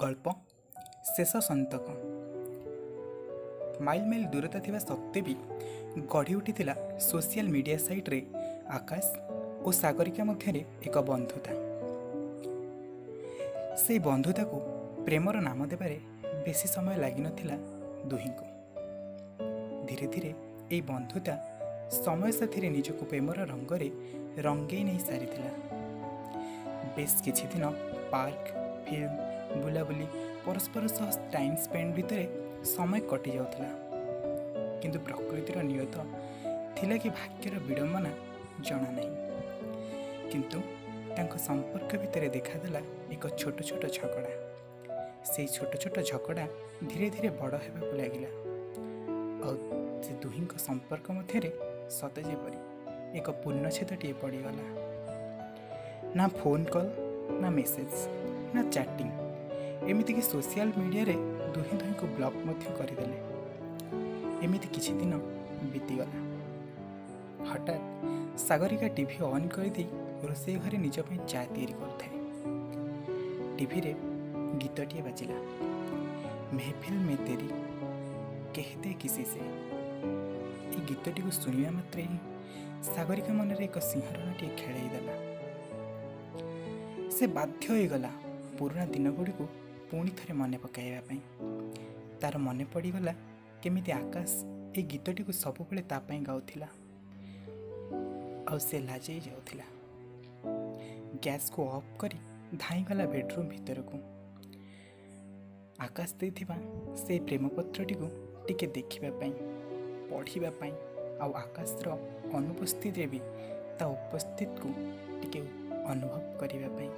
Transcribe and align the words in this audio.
ଗଳ୍ପ 0.00 0.30
ଶେଷ 1.16 1.36
ସନ୍ତକ। 1.36 1.86
Mile 3.80 4.04
mile 4.10 4.24
ଦୂରତା 4.32 4.58
ଥିବା 4.58 4.78
ସତ୍ତ୍ୱେ 4.78 5.20
ବି 5.26 5.34
ଗଢ଼ି 6.12 6.34
ଉଠିଥିଲା 6.34 6.74
ସୋସିଆଲ 6.98 7.48
ମିଡ଼ିଆ 7.48 7.78
ସାଇଟ୍ରେ 7.78 8.20
ଆକାଶ 8.78 9.06
ଓ 9.66 9.72
ସାଗରିକା 9.72 10.22
ମଧ୍ୟରେ 10.24 10.62
ଏକ 10.86 10.96
ବନ୍ଧୁତା। 11.10 11.52
ସେହି 13.76 13.98
ବନ୍ଧୁତାକୁ 13.98 14.56
ପ୍ରେମର 15.04 15.36
ନାମ 15.40 15.60
ଦେବାରେ 15.66 15.98
ବେଶୀ 16.46 16.66
ସମୟ 16.68 16.96
ଲାଗିନଥିଲା 16.96 17.56
ଦୁହିଁଙ୍କୁ। 18.10 18.46
ଧୀରେ 19.86 20.06
ଧୀରେ 20.06 20.30
ଏହି 20.72 20.80
ବନ୍ଧୁତା 20.92 21.34
ସମୟ 22.04 22.32
ସାଥିରେ 22.32 22.68
ନିଜକୁ 22.68 23.02
ପ୍ରେମର 23.04 23.38
ରଙ୍ଗରେ 23.52 23.88
ରଙ୍ଗେଇ 24.38 24.82
ନେଇ 24.84 25.00
ସାରିଥିଲା। 25.08 25.52
ବେଶ 26.96 27.12
କିଛି 27.24 27.44
ଦିନ 27.52 27.64
ପାର୍କ 28.10 28.46
ଫିଲ୍ମ 28.86 29.31
ବୁଲାବୁଲି 29.60 30.06
ପରସ୍ପର 30.44 30.82
ସହ 30.96 31.08
ଟାଇମ୍ 31.32 31.56
ସ୍ପେଣ୍ଡ 31.64 31.90
ଭିତରେ 31.98 32.24
ସମୟ 32.74 33.00
କଟି 33.10 33.30
ଯାଉଥିଲା 33.36 33.70
କିନ୍ତୁ 34.80 34.98
ପ୍ରକୃତିର 35.06 35.58
ନିୟତ 35.70 35.94
ଥିଲା 36.76 36.96
କି 37.02 37.08
ଭାଗ୍ୟର 37.18 37.54
ବିଡ଼ମ୍ବନା 37.68 38.12
ଜଣା 38.66 38.90
ନାହିଁ। 38.96 39.14
କିନ୍ତୁ 40.30 40.58
ତାଙ୍କ 41.16 41.34
ସମ୍ପର୍କ 41.48 41.90
ଭିତରେ 42.02 42.28
ଦେଖାଦେଲା 42.28 42.80
ଏକ 43.14 43.24
ଛୋଟ 43.40 43.58
ଛୋଟ 43.68 43.82
ଝଗଡ଼ା। 43.96 44.32
ସେଇ 45.24 45.46
ଛୋଟ 45.46 45.72
ଛୋଟ 45.82 45.96
ଝଗଡ଼ା 46.10 46.46
ଧୀରେ 46.90 47.08
ଧୀରେ 47.10 47.28
ବଡ଼ 47.40 47.54
ହେବାକୁ 47.64 47.92
ଲାଗିଲା। 48.00 48.30
ଆଉ 49.46 49.56
ସେ 50.04 50.12
ଦୁହିଁଙ୍କ 50.22 50.54
ସମ୍ପର୍କ 50.58 51.06
ମଧ୍ୟରେ 51.12 51.50
ସତେ 51.90 52.22
ଯେପରି 52.22 52.58
ଏକ 53.18 53.26
ପୂର୍ଣ୍ଣଚ୍ଛେଦଟିଏ 53.42 54.14
ପଡ଼ିଗଲା। 54.22 54.66
ନା 56.16 56.24
ଫୋନ୍ 56.28 56.64
କଲ୍ 56.64 56.90
ନା 57.40 57.48
ମେସେଜ୍ 57.50 57.96
ନା 58.54 58.62
ଚାଟିଂ 58.70 59.08
ଏମିତିକି 59.88 60.22
ସୋସିଆଲ 60.22 60.68
ମିଡ଼ିଆରେ 60.78 61.14
ଦୁହେଁ 61.54 61.78
ଦୁହିଁଙ୍କୁ 61.78 62.06
ବ୍ଲକ୍ 62.06 62.36
ମଧ୍ୟ 62.46 62.64
କରିଦେଲେ। 62.78 63.18
ଏମିତି 64.44 64.68
କିଛି 64.68 64.92
ଦିନ 64.92 65.12
ବିତିଗଲା। 65.72 66.18
ହଠାତ୍ 67.50 67.84
ସାଗରିକା 68.38 68.88
ଟିଭି 68.88 69.16
ଅନ୍ 69.24 69.48
କରିଦେଇ 69.48 69.86
ରୋଷେଇ 70.28 70.56
ଘରେ 70.56 70.78
ନିଜ 70.78 71.00
ପାଇଁ 71.00 71.18
ଚା 71.28 71.44
ତିଆରି 71.44 71.72
କରୁଥାଏ। 71.72 72.10
ଟିଭିରେ 73.58 73.94
ଗୀତଟିଏ 74.58 75.02
ବାଜିଲା। 75.02 75.36
ମେହଫିଲ 76.52 76.94
ମେ 76.98 77.16
ତେରି 77.16 77.48
କେହିତେ 78.54 78.94
କିସି 79.00 79.24
ସେ? 79.24 79.40
ଏ 80.72 80.78
ଗୀତଟିକୁ 80.88 81.30
ଶୁଣିବା 81.30 81.70
ମାତ୍ରେ 81.70 82.02
ହିଁ 82.02 82.18
ସାଗରିକା 82.82 83.32
ମନରେ 83.32 83.64
ଏକ 83.64 83.78
ସିଂହରଣଟିଏ 83.78 84.48
ଖେଳେଇ 84.56 84.88
ଦେଲା। 84.88 85.14
ସେ 87.10 87.26
ବାଧ୍ୟ 87.26 87.68
ହୋଇଗଲା। 87.68 88.10
ପୁରୁଣା 88.58 88.84
ଦିନଗୁଡ଼ିକୁ 88.86 89.48
ପୁଣି 89.92 90.10
ଥରେ 90.10 90.32
ମନେ 90.32 90.58
ପକାଇବା 90.58 91.00
ପାଇଁ। 91.00 91.20
ତାର 92.20 92.38
ମନେ 92.38 92.64
ପଡ଼ିଗଲା 92.64 93.12
କେମିତି 93.62 93.92
ଆକାଶ 93.92 94.30
ଏ 94.76 94.82
ଗୀତଟିକୁ 94.82 95.32
ସବୁବେଳେ 95.32 95.82
ତା 95.82 95.98
ପାଇଁ 96.00 96.20
ଗାଉଥିଲା। 96.20 96.68
ଆଉ 98.48 98.58
ସେ 98.58 98.76
ଲାଜେଇ 98.80 99.20
ଯାଉଥିଲା। 99.20 99.66
ଗ୍ୟାସ୍କୁ 101.24 101.60
ଅଫ୍ 101.68 101.98
କରି 101.98 102.18
ଧାଇଁଗଲା 102.56 103.04
ବେଡ଼ରୁମ୍ 103.06 103.48
ଭିତରକୁ। 103.48 103.96
ଆକାଶ 105.78 106.10
ଦେଇଥିବା 106.20 106.56
ସେଇ 106.96 107.20
ପ୍ରେମପତ୍ରଟିକୁ 107.20 108.06
ଟିକେ 108.48 108.66
ଦେଖିବା 108.66 109.10
ପାଇଁ 109.20 109.32
ପଢ଼ିବା 110.10 110.50
ପାଇଁ 110.50 110.72
ଆଉ 111.20 111.32
ଆକାଶର 111.32 111.86
ଅନୁପସ୍ଥିତିରେ 112.34 113.06
ବି 113.06 113.20
ତା 113.78 113.84
ଉପସ୍ଥିତିକୁ 113.86 114.68
ଟିକେ 115.22 115.40
ଅନୁଭବ 115.86 116.38
କରିବା 116.40 116.68
ପାଇଁ। 116.68 116.90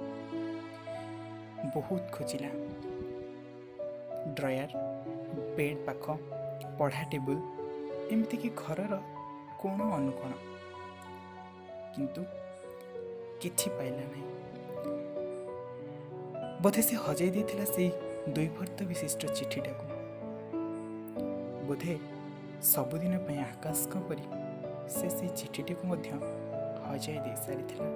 ବହୁତ 1.75 2.03
ଖୋଜିଲା 2.15 2.49
ଡ୍ରୟାର 4.37 4.71
ବେଡ୍ 5.57 5.79
ପାଖ 5.87 6.03
ପଢ଼ା 6.77 7.03
ଟେବୁଲ 7.11 7.39
ଏମିତିକି 8.11 8.49
ଘରର 8.61 8.99
କୋଣ 9.61 9.79
ଅନୁକୋଣ 9.97 10.31
କିନ୍ତୁ 11.95 12.21
କିଛି 13.41 13.67
ପାଇଲା 13.77 14.05
ନାହିଁ 14.11 14.25
ବୋଧେ 16.63 16.81
ସେ 16.87 16.95
ହଜାଇ 17.05 17.29
ଦେଇଥିଲା 17.35 17.65
ସେଇ 17.73 17.89
ଦୁଇ 18.35 18.49
ଫର୍ଦ୍ଦ 18.55 18.79
ବିଶିଷ୍ଟ 18.91 19.21
ଚିଠିଟାକୁ 19.37 19.85
ବୋଧେ 21.67 21.95
ସବୁଦିନ 22.65 23.13
ପାଇଁ 23.25 23.39
ଆକାଶଙ୍କ 23.45 24.03
ପରି 24.07 24.25
ସେ 24.95 25.07
ସେଇ 25.17 25.29
ଚିଠିଟିକୁ 25.39 25.83
ମଧ୍ୟ 25.87 26.09
ହଜାଇ 26.87 27.19
ଦେଇ 27.25 27.37
ସାରିଥିଲା 27.45 27.87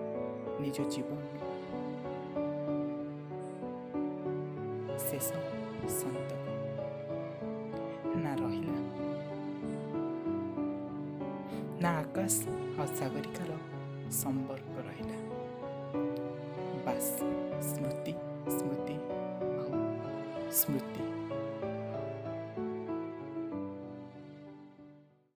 ନିଜ 0.62 0.78
ଜୀବନ 0.94 1.49
ଶେଷ 5.00 5.30
ସନ୍ତକ 5.96 6.44
ନା 8.24 8.32
ରହିଲା 8.40 8.78
ନା 11.82 11.92
ଆକାଶ 12.00 12.38
ଆଉ 12.78 12.88
ସାଗରିକାର 13.00 13.52
ସମ୍ପର୍କ 14.14 14.76
ରହିଲା 14.88 15.18
ବାସ୍ 16.86 17.12
ସ୍ମୃତି 17.70 18.14
ସ୍ମୃତି 18.50 18.98
ଆଉ 19.54 19.72
ସ୍ମୃତି 20.54 21.09